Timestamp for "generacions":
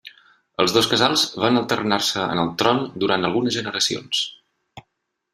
3.59-4.23